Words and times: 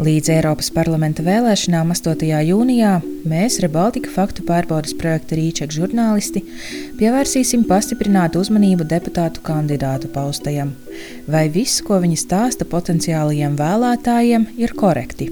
Līdz 0.00 0.30
Eiropas 0.32 0.70
parlamenta 0.72 1.20
vēlēšanām 1.20 1.90
8. 1.92 2.22
jūnijā 2.48 2.92
mēs, 3.28 3.58
Rebaltika 3.60 4.08
faktu 4.08 4.40
pārbaudas 4.48 4.94
projekta 4.96 5.36
Rīčeka 5.36 5.76
žurnālisti, 5.76 6.40
pievērsīsim 6.96 7.66
pastiprinātu 7.68 8.40
uzmanību 8.40 8.86
deputātu 8.88 9.42
kandidātu 9.44 10.08
paustajam. 10.14 10.70
Vai 11.28 11.50
viss, 11.52 11.82
ko 11.84 11.98
viņi 12.00 12.16
stāsta 12.16 12.64
potenciālajiem 12.64 13.58
vēlētājiem, 13.60 14.48
ir 14.56 14.72
korekti? 14.72 15.28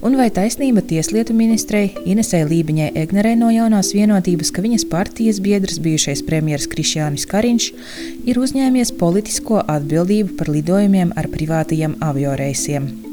Un 0.00 0.16
vai 0.16 0.30
taisnība 0.32 0.80
tieslietu 0.80 1.36
ministrei 1.36 1.92
Inesē 2.08 2.40
Lībiņai 2.48 2.94
Egnerē 3.02 3.34
no 3.36 3.52
jaunās 3.52 3.92
vienotības, 3.92 4.48
ka 4.48 4.64
viņas 4.64 4.88
partijas 4.88 5.42
biedrs, 5.44 5.76
bijušais 5.84 6.24
premjerministrs 6.24 6.72
Krišjānis 6.72 7.28
Kariņš, 7.28 7.68
ir 8.32 8.40
uzņēmies 8.40 8.96
politisko 8.96 9.60
atbildību 9.60 10.40
par 10.40 10.48
lidojumiem 10.56 11.12
ar 11.20 11.28
privātajiem 11.36 12.00
avioreisiem? 12.00 13.09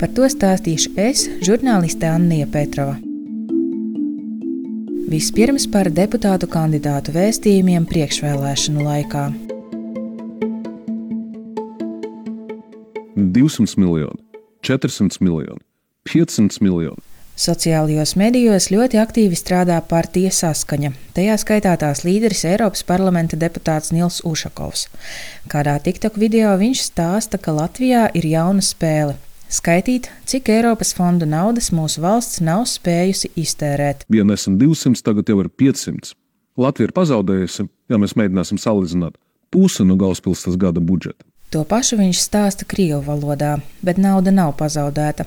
Par 0.00 0.08
to 0.16 0.24
stāstīšu 0.32 0.94
es, 0.96 1.26
žurnāliste 1.44 2.08
Anna 2.08 2.46
Petrova. 2.48 2.94
Vispirms 5.12 5.66
par 5.68 5.90
deputātu 5.92 6.48
kandidātu 6.48 7.12
vēstījumiem 7.12 7.84
priekšvēlēšanu 7.90 8.86
laikā. 8.86 9.26
200 13.12 13.76
miljoni, 13.76 14.24
400 14.64 15.20
miljoni, 15.20 15.60
500 16.08 16.64
miljoni. 16.64 17.08
Sociālajos 17.36 18.16
medijos 18.16 18.72
ļoti 18.72 19.04
aktīvi 19.04 19.36
strādā 19.36 19.82
partija 19.84 20.32
saskaņa. 20.32 20.96
Tajā 21.12 21.36
skaitā 21.44 21.76
tās 21.76 22.06
līderis 22.08 22.46
Eiropas 22.48 22.88
parlamenta 22.88 23.36
deputāts 23.36 23.92
Nils 23.92 24.24
Ušakovs. 24.24 24.88
Kādā 25.52 25.76
TikTok 25.84 26.16
video 26.16 26.56
viņš 26.56 26.88
stāsta, 26.88 27.36
ka 27.36 27.52
Latvijā 27.52 28.08
ir 28.16 28.32
jauna 28.38 28.64
spēle 28.64 29.20
Skaitīt, 29.50 30.06
cik 30.30 30.46
Eiropas 30.54 30.92
fondu 30.94 31.26
naudas 31.26 31.72
mūsu 31.74 32.04
valsts 32.04 32.38
nav 32.38 32.68
spējusi 32.70 33.32
iztērēt. 33.40 34.04
Ja 34.14 34.22
nesam 34.22 34.54
200, 34.60 35.02
tagad 35.02 35.32
jau 35.32 35.40
ir 35.42 35.48
500. 35.50 36.12
Latvija 36.60 36.86
ir 36.86 36.94
pazaudējusi, 36.94 37.66
ja 37.90 37.98
mēs 37.98 38.14
mēģināsim 38.14 38.60
salīdzināt, 38.62 39.18
pusi 39.50 39.82
no 39.88 39.96
galvaspilsētas 39.98 40.58
gada 40.60 40.78
budžeta. 40.78 41.26
To 41.50 41.64
pašu 41.66 41.98
viņš 41.98 42.20
stāsta 42.22 42.66
Krievu 42.70 43.00
valodā, 43.08 43.56
bet 43.82 43.98
nauda 43.98 44.30
nav 44.30 44.52
pazaudēta. 44.60 45.26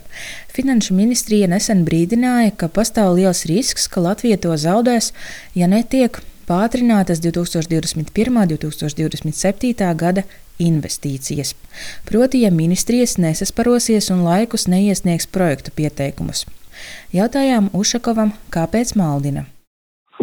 Finanšu 0.55 0.95
ministrija 0.95 1.49
nesen 1.51 1.83
brīdināja, 1.83 2.53
ka 2.55 2.69
pastāv 2.71 3.17
liels 3.17 3.43
risks, 3.49 3.89
ka 3.91 4.05
Latvija 4.05 4.39
to 4.39 4.55
zaudēs, 4.55 5.11
ja 5.51 5.67
netiek 5.67 6.21
pātrinātas 6.47 7.19
2021. 7.19 8.31
un 8.31 8.47
2027. 8.55 9.91
gada 9.99 10.23
investīcijas. 10.59 11.53
Proti, 12.09 12.43
ja 12.43 12.51
ministrijas 12.51 13.17
nesasparosies 13.21 14.11
un 14.13 14.23
laikus 14.25 14.67
neiesniegs 14.67 15.29
projektu 15.31 15.73
pieteikumus. 15.75 16.45
Jautājām 17.13 17.69
Ušakovam, 17.77 18.33
kāpēc 18.53 18.95
maldina? 18.99 19.45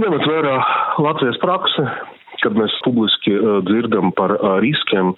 Ņemot 0.01 0.25
vērā 0.27 0.57
Latvijas 1.03 1.39
praksi, 1.43 1.85
kad 2.45 2.57
mēs 2.57 2.75
publiski 2.87 3.35
uh, 3.37 3.61
dzirdam 3.67 4.15
par 4.17 4.37
uh, 4.37 4.57
riskiem, 4.63 5.13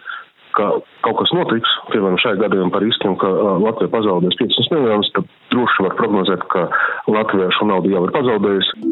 ka 0.56 0.68
kaut 1.04 1.16
kas 1.20 1.32
notiks, 1.36 1.70
piemēram, 1.92 2.18
šajā 2.20 2.40
gadījumā 2.42 2.72
par 2.74 2.84
riskiem, 2.84 3.14
ka 3.20 3.30
uh, 3.30 3.54
Latvija 3.62 3.92
pazaudēs 3.92 4.38
500 4.40 4.74
miljonus, 4.74 5.12
tad 5.16 5.28
droši 5.54 5.86
var 5.86 5.96
prognozēt, 6.00 6.44
ka 6.52 6.66
Latvija 7.10 7.52
šo 7.56 7.68
naudu 7.70 7.92
jau 7.94 8.04
ir 8.08 8.14
pazaudējusi. 8.16 8.91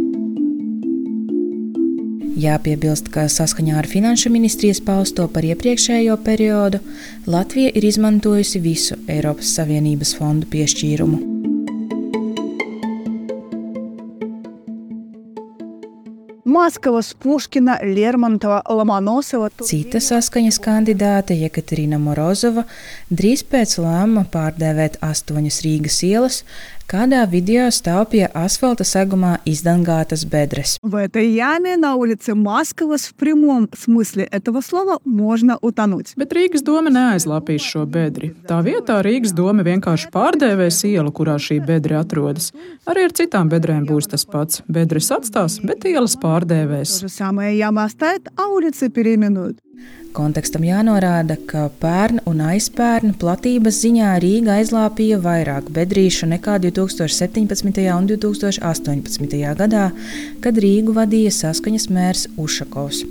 Jāpiebilst, 2.39 3.09
ka 3.11 3.25
saskaņā 3.27 3.75
ar 3.81 3.89
Finanšu 3.91 4.31
ministrijas 4.31 4.79
pausto 4.87 5.27
par 5.33 5.47
iepriekšējo 5.49 6.15
periodu 6.23 6.79
Latvija 7.27 7.73
ir 7.75 7.89
izmantojusi 7.91 8.63
visu 8.63 9.01
Eiropas 9.11 9.51
Savienības 9.59 10.15
fondu 10.19 10.47
piešķīrumu. 10.53 11.41
Maskavas, 16.51 17.15
Puškina, 17.15 17.79
Lermontova, 17.83 18.61
Lomonosova. 18.69 19.49
Cita 19.65 20.01
saskaņas 20.03 20.59
kandidāte 20.63 21.35
Jekaterina 21.39 21.99
Morozova 21.99 22.65
drīz 23.11 23.45
pēc 23.47 23.77
lēmuma 23.83 24.27
pārdēvēt 24.33 24.99
astoņas 25.05 25.61
Rīgas 25.67 26.01
ielas 26.07 26.43
Kādā 26.90 27.24
video 27.26 27.66
stāv 27.74 28.12
pie 28.12 28.28
asfalta 28.38 28.86
segumā 28.86 29.40
izdangātas 29.50 30.22
bedres. 30.30 30.78
В 30.84 30.96
этой 30.96 31.32
яме 31.34 31.78
на 31.78 31.96
улице 31.96 32.36
Маскавas 32.36 33.08
в 33.10 33.16
прямом 33.16 33.70
смысле 33.76 34.26
этого 34.26 34.62
слова 34.62 35.00
можно 35.04 35.58
утонуть. 35.62 36.14
Bet 36.16 36.32
Rīgas 36.32 36.62
doma 36.62 36.94
neaizlapīs 36.94 37.66
šo 37.66 37.88
bedri. 37.90 38.36
Tā 38.48 38.62
vietā 38.62 39.02
Rīgas 39.02 39.34
doma 39.34 39.66
vienkārši 39.66 40.12
pārdēvēs 40.14 40.84
ielu, 40.86 41.12
kurā 41.12 41.40
šī 41.42 41.60
bedre 41.66 41.98
atrodas. 41.98 42.54
Arī 42.86 43.10
ar 43.10 43.18
citām 43.18 43.50
bedrēm 43.50 43.90
būs 43.90 44.12
tas 44.14 44.26
pats. 44.26 44.62
Bedres 44.68 45.10
atstās, 45.10 45.58
bet 45.66 45.90
ielas 45.90 46.14
pārdēvēs. 46.22 47.02
То 47.02 47.08
же 47.08 47.14
самое 47.14 47.58
яма 47.58 47.86
оставит, 47.86 48.30
а 48.38 48.48
улицы 48.48 48.90
переименуют. 48.90 49.58
Kontekstam 50.11 50.65
jānorāda, 50.67 51.37
ka 51.47 51.69
pērn 51.83 52.19
un 52.27 52.41
aizpērn 52.43 53.13
platības 53.21 53.79
ziņā 53.85 54.17
Rīga 54.25 54.57
aizlāpīja 54.59 55.21
vairāk 55.23 55.69
bedrīšu 55.77 56.27
nekā 56.33 56.57
2017. 56.65 57.87
un 57.95 58.11
2018. 58.11 59.39
gadā, 59.63 59.87
kad 60.43 60.59
Rīgu 60.67 60.97
vadīja 60.99 61.31
saskaņas 61.39 61.87
mērs 61.95 62.27
Ušakovs. 62.35 63.05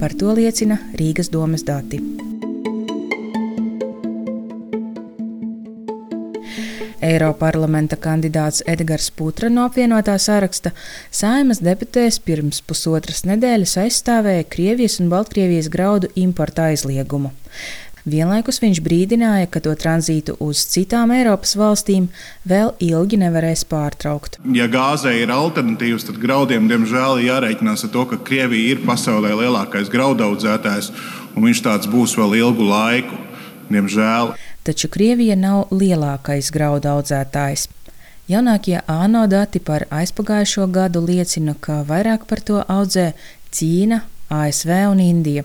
Par 0.00 0.16
to 0.16 0.32
liecina 0.40 0.80
Rīgas 0.96 1.28
domas 1.28 1.66
dati. 1.68 2.00
Eiroparlamenta 7.02 7.96
kandidāts 8.00 8.64
Edgars 8.68 9.10
Putra 9.16 9.50
no 9.52 9.66
apvienotā 9.68 10.16
saraksta 10.20 10.72
Saimas 11.10 11.62
deputēs 11.64 12.20
pirms 12.24 12.60
pusotras 12.60 13.24
nedēļas 13.28 13.76
aizstāvēja 13.84 14.48
Krievijas 14.52 15.00
un 15.00 15.12
Baltkrievijas 15.12 15.70
graudu 15.72 16.10
importa 16.20 16.68
aizliegumu. 16.70 17.32
Vienlaikus 18.08 18.62
viņš 18.62 18.78
brīdināja, 18.80 19.48
ka 19.52 19.60
to 19.60 19.74
tranzītu 19.76 20.36
uz 20.40 20.62
citām 20.72 21.10
Eiropas 21.12 21.52
valstīm 21.60 22.06
vēl 22.48 22.72
ilgi 22.80 23.18
nevarēs 23.20 23.66
pārtraukt. 23.68 24.38
Ja 24.56 24.70
gāzei 24.72 25.18
ir 25.20 25.32
alternatīvas, 25.34 26.06
tad 26.08 26.20
graudiem 26.22 26.68
diemžēl 26.70 27.20
jārēķinās 27.26 27.84
ar 27.84 27.92
to, 27.92 28.06
ka 28.08 28.20
Krievija 28.24 28.74
ir 28.74 28.84
pasaulē 28.86 29.34
lielākais 29.42 29.92
graudaudzētājs, 29.92 30.92
un 31.36 31.50
viņš 31.50 31.64
tāds 31.66 31.90
būs 31.92 32.16
vēl 32.16 32.38
ilgu 32.40 32.70
laiku. 32.70 33.20
Diemžēl 33.70 34.32
taču 34.64 34.88
Krievija 34.88 35.36
nav 35.36 35.68
lielākais 35.70 36.50
graudu 36.54 36.90
audzētājs. 36.94 37.68
Jaunākie 38.30 38.78
ANO 38.86 39.24
dati 39.26 39.58
par 39.58 39.88
aizpagājušo 39.90 40.68
gadu 40.70 41.02
liecina, 41.02 41.56
ka 41.60 41.80
vairāk 41.88 42.28
par 42.30 42.42
to 42.46 42.60
audzē 42.62 43.12
Ķīna, 43.50 44.04
ASV 44.30 44.70
un 44.92 45.00
Indija. 45.02 45.42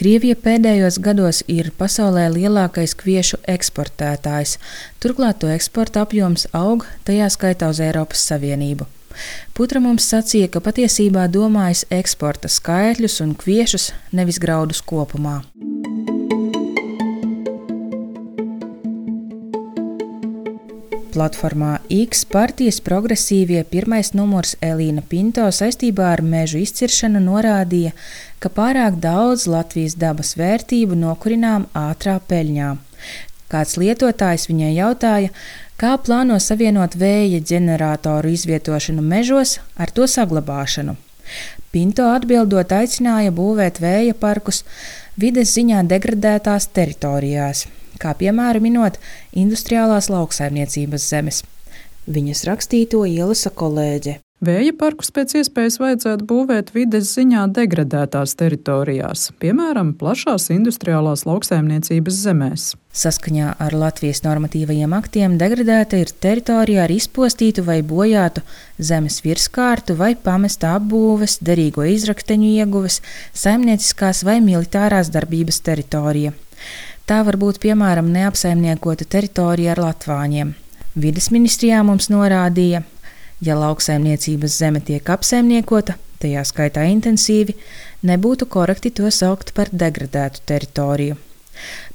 Krievija 0.00 0.36
pēdējos 0.40 0.98
gados 1.04 1.42
ir 1.52 1.68
pasaulē 1.78 2.30
lielākais 2.32 2.96
kviešu 2.96 3.42
eksportētājs, 3.56 4.56
turklāt 5.04 5.42
to 5.44 5.52
eksporta 5.52 6.06
apjoms 6.06 6.48
aug, 6.56 6.88
tajā 7.04 7.28
skaitā 7.36 7.68
uz 7.72 7.82
Eiropas 7.84 8.24
Savienību. 8.30 8.88
Putra 9.54 9.80
mums 9.84 10.08
sacīja, 10.10 10.48
ka 10.50 10.64
patiesībā 10.64 11.28
domājas 11.30 11.84
eksporta 11.92 12.50
skaitļus 12.50 13.20
un 13.26 13.36
kviešus, 13.38 13.92
nevis 14.16 14.40
graudus 14.42 14.82
kopumā. 14.82 15.42
Platformā 21.14 21.76
X 21.94 22.24
partijas 22.26 22.80
progresīvie 22.82 23.60
pirmais 23.70 24.08
numurs 24.18 24.56
Elīna 24.64 25.04
Pinto 25.06 25.44
saistībā 25.54 26.08
ar 26.16 26.22
mežu 26.26 26.58
izciršanu 26.58 27.20
norādīja, 27.22 27.92
ka 28.42 28.50
pārāk 28.56 28.96
daudz 29.02 29.44
Latvijas 29.50 29.94
dabas 30.00 30.34
vērtību 30.40 30.98
nokurinām 30.98 31.68
ātrā 31.78 32.16
peļņā. 32.32 32.72
Kāds 33.52 33.76
lietotājs 33.78 34.48
viņai 34.50 34.72
jautāja, 34.74 35.30
kā 35.78 35.92
plāno 36.02 36.40
savienot 36.42 36.98
vēja 36.98 37.38
ģeneratoru 37.52 38.34
izvietošanu 38.34 39.04
mežos 39.14 39.60
ar 39.78 39.94
to 39.94 40.10
saglabāšanu. 40.10 40.96
Pinto 41.70 42.10
atbildot 42.10 42.74
aicināja 42.74 43.30
būvēt 43.38 43.78
vēja 43.84 44.18
parkus 44.18 44.64
vides 45.14 45.54
ziņā 45.54 45.86
degradētās 45.94 46.70
teritorijās 46.74 47.66
kā 48.02 48.14
piemēru 48.18 48.62
minot 48.64 49.00
industriālās 49.32 50.10
lauksaimniecības 50.12 51.08
zemes. 51.14 51.42
Viņas 52.04 52.44
rakstīto 52.50 53.06
ielasa 53.08 53.52
kolēģe. 53.54 54.18
Vēja 54.44 54.74
parkus 54.76 55.08
pēc 55.14 55.30
iespējas 55.38 55.78
vajadzētu 55.80 56.26
būvēt 56.28 56.72
vides 56.74 57.12
ziņā 57.14 57.46
degradētās 57.54 58.34
teritorijās, 58.36 59.28
piemēram, 59.40 59.94
plašās 59.96 60.50
industriālās 60.52 61.22
lauksaimniecības 61.24 62.18
zemēs. 62.26 62.64
Saskaņā 62.94 63.54
ar 63.62 63.76
Latvijas 63.78 64.20
normatīvajiem 64.26 64.92
aktiem 64.98 65.38
degradēta 65.40 66.02
ir 66.02 66.12
teritorija 66.26 66.82
ar 66.84 66.92
izpostītu 66.92 67.64
vai 67.64 67.78
bojātu 67.86 68.42
zemes 68.76 69.22
virskārtu 69.24 69.96
vai 70.02 70.12
pamesta 70.28 70.74
apbūves, 70.76 71.38
derīgo 71.40 71.86
izrakteņu 71.94 72.50
ieguves, 72.58 73.00
saimnieciskās 73.32 74.26
vai 74.28 74.40
militārās 74.44 75.14
darbības 75.14 75.62
teritorija. 75.64 76.34
Tā 77.04 77.18
var 77.20 77.36
būt 77.36 77.58
piemēram 77.60 78.06
neapsaimniekota 78.14 79.04
teritorija 79.12 79.74
ar 79.74 79.82
latvāņiem. 79.84 80.54
Vides 80.96 81.26
ministrijā 81.34 81.82
mums 81.84 82.08
norādīja, 82.08 82.80
ja 83.44 83.56
lauksaimniecības 83.60 84.56
zeme 84.62 84.80
tiek 84.80 85.10
apsaimniekota, 85.12 85.98
tajā 86.22 86.44
skaitā 86.48 86.86
intensīvi, 86.88 87.58
nebūtu 88.08 88.48
korekti 88.48 88.94
to 89.00 89.10
saukt 89.12 89.52
par 89.52 89.68
degradētu 89.68 90.46
teritoriju. 90.48 91.20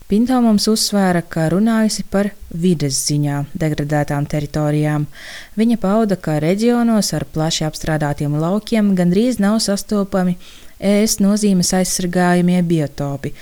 Pinto 0.10 0.38
mums 0.46 0.70
uzsvēra, 0.70 1.24
ka 1.26 1.48
runājusi 1.54 2.06
par 2.10 2.32
vides 2.50 3.02
ziņā 3.10 3.44
degradētām 3.62 4.30
teritorijām. 4.30 5.10
Viņa 5.58 5.78
pauda, 5.82 6.18
ka 6.18 6.38
reģionos 6.42 7.14
ar 7.18 7.26
plaši 7.34 7.66
apstrādātiem 7.66 8.38
laukiem 8.42 8.94
gandrīz 8.98 9.42
nav 9.42 9.58
sastopami 9.66 10.38
ēst 10.80 11.20
nozīmes 11.24 11.74
aizsargājamie 11.76 12.62
biotopi 12.64 13.34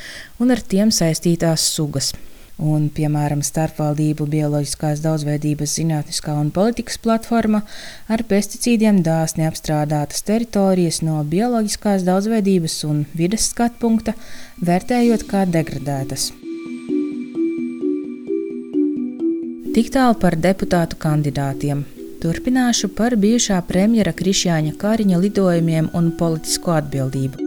un 0.42 0.52
ar 0.54 0.62
tiem 0.62 0.94
saistītās 0.94 1.66
sugas. 1.76 2.14
Un, 2.58 2.88
piemēram, 2.90 3.44
starpvaldību 3.46 4.26
bioloģiskās 4.34 5.04
daudzveidības 5.04 5.76
zinātniskā 5.78 6.34
un 6.42 6.50
politikas 6.50 6.98
platforma 6.98 7.62
ar 8.10 8.24
pesticīdiem 8.26 9.04
dāsni 9.06 9.46
apstrādātas 9.46 10.26
teritorijas 10.26 11.04
no 11.06 11.20
bioloģiskās 11.22 12.06
daudzveidības 12.08 12.80
un 12.90 13.04
vides 13.14 13.52
skatu 13.52 13.78
punkta, 13.84 14.16
vērtējot 14.66 15.28
kā 15.30 15.46
degradētas. 15.46 16.32
Tik 19.78 19.94
tālu 19.94 20.18
par 20.18 20.34
deputātu 20.42 20.98
kandidātiem. 20.98 21.86
Turpināšu 22.18 22.88
par 22.98 23.14
bijušā 23.14 23.60
premjera 23.70 24.10
Krišjāņa 24.18 24.72
Kāriņa 24.82 25.18
lidojumiem 25.22 25.90
un 25.94 26.08
politisko 26.18 26.72
atbildību. 26.74 27.44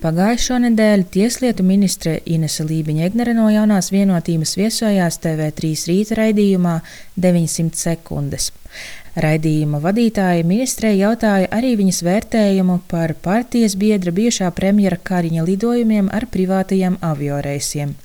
Pagājušo 0.00 0.60
nedēļu 0.62 1.08
Tieslietu 1.12 1.64
ministre 1.66 2.12
Inese 2.24 2.62
Lībiņa 2.64 3.08
Egnere 3.08 3.34
no 3.34 3.48
jaunās 3.50 3.90
vienotības 3.90 4.54
viesojās 4.60 5.18
TV3 5.24 5.72
rīta 5.90 6.16
raidījumā 6.20 6.76
900 7.18 7.82
sekundes. 7.82 8.52
Raidījuma 9.18 9.80
vadītāja 9.82 10.46
ministrei 10.46 11.00
jautāja 11.00 11.50
arī 11.50 11.74
viņas 11.82 11.98
vērtējumu 12.06 12.78
par 12.88 13.16
partijas 13.26 13.74
biedra 13.74 14.14
bijušā 14.14 14.52
premjera 14.54 15.00
Kariņa 15.02 15.48
lidojumiem 15.50 16.14
ar 16.14 16.30
privātajiem 16.30 17.00
avioreisiem. 17.10 17.96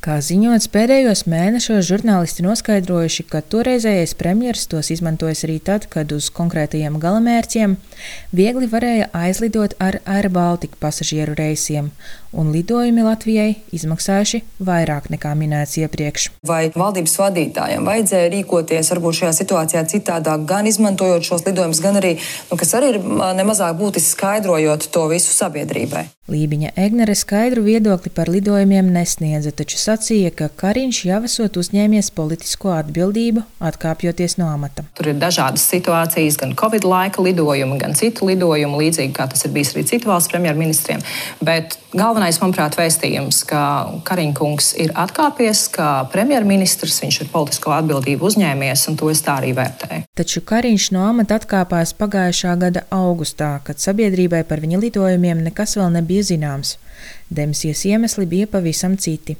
Kā 0.00 0.14
ziņots, 0.24 0.70
pēdējos 0.72 1.26
mēnešos 1.28 1.84
žurnālisti 1.84 2.40
noskaidrojuši, 2.40 3.24
ka 3.28 3.42
toreizējais 3.52 4.14
premjeras 4.16 4.62
tos 4.72 4.88
izmantojis 4.94 5.44
arī 5.44 5.58
tad, 5.60 5.84
kad 5.92 6.08
uz 6.16 6.30
konkrētajiem 6.32 6.94
galamērķiem 7.02 7.74
viegli 8.32 8.68
varēja 8.72 9.10
aizlidot 9.12 9.74
ar 9.76 9.98
Air 10.08 10.30
Baltica 10.32 10.80
pasažieru 10.80 11.34
reisiem, 11.36 11.90
un 12.32 12.48
lidojumi 12.54 13.04
Latvijai 13.04 13.58
izmaksājuši 13.76 14.40
vairāk 14.64 15.10
nekā 15.12 15.34
minēts 15.36 15.76
iepriekš. 15.82 16.30
Vai 16.48 16.70
valdības 16.72 17.18
vadītājiem 17.20 17.84
vajadzēja 17.84 18.30
rīkoties 18.38 18.92
varbūt 18.94 19.18
šajā 19.18 19.34
situācijā 19.42 19.82
citādāk, 19.92 20.46
gan 20.48 20.70
izmantojot 20.70 21.28
šos 21.28 21.44
lidojumus, 21.44 21.82
gan 21.84 22.00
arī, 22.00 22.14
nu, 22.48 22.56
kas 22.56 22.72
arī 22.78 22.94
ir 22.94 23.02
nemazāk 23.36 23.76
būtiski 23.82 24.14
skaidrojot 24.14 24.88
to 24.96 25.04
visu 25.12 25.36
sabiedrībai? 25.36 26.06
Lībiņa 26.30 26.76
Egnere 26.78 27.16
skaidru 27.18 27.64
viedokli 27.66 28.12
par 28.14 28.30
lidojumiem 28.30 28.92
nesniedza, 28.94 29.50
taču 29.50 29.80
sacīja, 29.90 30.30
ka 30.36 30.48
Kariņš 30.60 30.98
jau 31.08 31.20
esot 31.26 31.58
uzņēmies 31.60 32.10
politisko 32.14 32.72
atbildību, 32.76 33.42
atkāpjoties 33.70 34.36
no 34.40 34.48
amata. 34.52 34.84
Tur 34.98 35.10
ir 35.12 35.18
dažādas 35.20 35.64
situācijas, 35.70 36.38
gan 36.40 36.54
Covid 36.58 36.86
laika 36.86 37.22
lidojumi, 37.24 37.78
gan 37.80 37.96
citu 37.98 38.28
lidojumu, 38.30 38.80
līdzīgi 38.82 39.14
kā 39.16 39.26
tas 39.30 39.44
ir 39.46 39.54
bijis 39.54 39.74
arī 39.74 39.86
citu 39.90 40.10
valstu 40.10 40.34
premjerministriem. 40.34 41.02
Bet 41.44 41.76
galvenais, 41.96 42.38
manuprāt, 42.42 42.78
vēstījums, 42.78 43.42
ka 43.50 43.62
Kariņkungs 44.06 44.72
ir 44.84 44.94
atkāpies, 44.98 45.66
ka 45.74 45.90
premjerministrs 46.12 47.00
viņš 47.04 47.20
ir 47.24 47.32
politisko 47.32 47.74
atbildību 47.80 48.30
uzņēmies, 48.30 48.86
un 48.90 49.00
to 49.00 49.10
es 49.12 49.24
tā 49.26 49.40
arī 49.42 49.52
vērtēju. 49.58 50.06
Taču 50.20 50.44
Kariņš 50.46 50.90
no 50.96 51.06
amata 51.08 51.40
atkāpās 51.40 51.94
pagājušā 51.98 52.56
gada 52.60 52.86
augustā, 52.94 53.56
kad 53.66 53.82
sabiedrībai 53.82 54.44
par 54.48 54.62
viņa 54.62 54.82
lidojumiem 54.86 55.44
nekas 55.50 55.78
vēl 55.80 55.92
nebija 55.98 56.30
zināms. 56.32 56.76
Demisijas 57.30 57.84
iemesli 57.88 58.26
bija 58.28 58.48
pavisam 58.50 58.96
citi. 59.00 59.36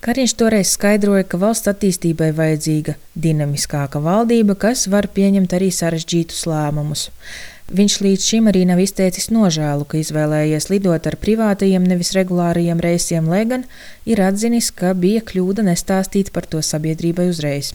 Kariņš 0.00 0.32
toreiz 0.40 0.70
skaidroja, 0.72 1.26
ka 1.28 1.36
valsts 1.36 1.68
attīstībai 1.68 2.30
vajadzīga 2.32 2.94
dinamiskāka 3.20 4.00
valdība, 4.00 4.54
kas 4.56 4.86
var 4.88 5.10
pieņemt 5.12 5.52
arī 5.58 5.68
sarežģītus 5.76 6.46
lēmumus. 6.48 7.10
Viņš 7.70 7.96
līdz 8.06 8.28
šim 8.30 8.48
arī 8.48 8.62
nav 8.64 8.80
izteicis 8.80 9.28
nožēlu, 9.28 9.84
ka 9.84 10.00
izvēlējies 10.00 10.70
lidot 10.72 11.04
ar 11.04 11.18
privātajiem, 11.20 11.84
nevis 11.84 12.14
regulārajiem 12.16 12.80
reisiem, 12.80 13.28
lai 13.28 13.44
gan 13.52 13.68
ir 14.08 14.24
atzinis, 14.24 14.72
ka 14.72 14.94
bija 14.96 15.20
kļūda 15.20 15.68
nestāstīt 15.68 16.32
par 16.32 16.48
to 16.48 16.64
sabiedrībai 16.64 17.28
uzreiz. 17.34 17.74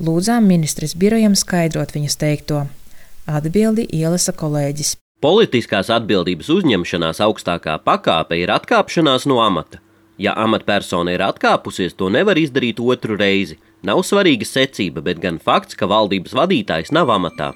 Lūdzām 0.00 0.48
ministres 0.48 0.96
birojam 0.96 1.36
skaidrot 1.36 1.92
viņas 1.92 2.20
teikto. 2.24 2.64
Atbildi 3.28 3.84
ielasa 3.92 4.32
kolēģis. 4.32 4.96
Politiskās 5.20 5.92
atbildības 5.92 6.48
uzņemšanās 6.56 7.20
augstākā 7.28 7.76
pakāpe 7.84 8.40
ir 8.40 8.50
atkāpšanās 8.56 9.28
no 9.28 9.44
amata. 9.44 9.84
Ja 10.18 10.34
amatpersona 10.38 11.14
ir 11.14 11.24
atkāpusies, 11.26 11.96
to 11.98 12.10
nevar 12.12 12.38
izdarīt 12.38 12.80
otru 12.80 13.18
reizi. 13.18 13.58
Nav 13.84 14.04
svarīga 14.06 14.46
secība, 14.48 15.02
bet 15.04 15.20
gan 15.20 15.40
fakts, 15.42 15.76
ka 15.76 15.90
valdības 15.90 16.36
vadītājs 16.38 16.94
nav 16.94 17.10
amatā. 17.12 17.52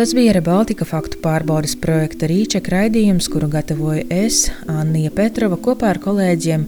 Tas 0.00 0.14
bija 0.16 0.32
Rebaltika 0.32 0.86
faktu 0.88 1.18
pārbaudas 1.20 1.74
projekta 1.76 2.28
Rīčeka 2.30 2.72
raidījums, 2.72 3.28
kuru 3.28 3.50
gatavoju 3.52 4.06
es, 4.08 4.46
Anija 4.70 5.12
Petrova, 5.12 5.58
kopā 5.60 5.90
ar 5.92 6.00
kolēģiem 6.00 6.66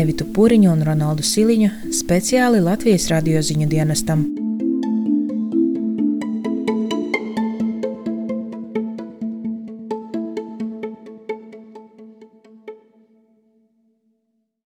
Evitu 0.00 0.30
Puriņu 0.32 0.72
un 0.72 0.84
Ronaldu 0.88 1.26
Siliņu, 1.26 1.74
speciāli 1.92 2.62
Latvijas 2.64 3.10
radioziņu 3.12 3.68
dienestam. 3.68 4.39